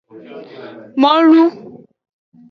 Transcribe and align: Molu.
Molu. 1.01 1.43